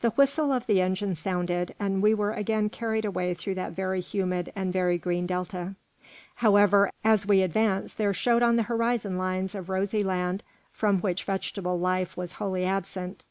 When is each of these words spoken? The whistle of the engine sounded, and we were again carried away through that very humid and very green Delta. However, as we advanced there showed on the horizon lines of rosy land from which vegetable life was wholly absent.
The 0.00 0.12
whistle 0.12 0.50
of 0.50 0.66
the 0.66 0.80
engine 0.80 1.14
sounded, 1.14 1.74
and 1.78 2.00
we 2.02 2.14
were 2.14 2.30
again 2.32 2.70
carried 2.70 3.04
away 3.04 3.34
through 3.34 3.56
that 3.56 3.72
very 3.72 4.00
humid 4.00 4.50
and 4.56 4.72
very 4.72 4.96
green 4.96 5.26
Delta. 5.26 5.74
However, 6.36 6.90
as 7.04 7.26
we 7.26 7.42
advanced 7.42 7.98
there 7.98 8.14
showed 8.14 8.42
on 8.42 8.56
the 8.56 8.62
horizon 8.62 9.18
lines 9.18 9.54
of 9.54 9.68
rosy 9.68 10.02
land 10.02 10.42
from 10.72 11.00
which 11.02 11.24
vegetable 11.24 11.78
life 11.78 12.16
was 12.16 12.32
wholly 12.32 12.64
absent. 12.64 13.26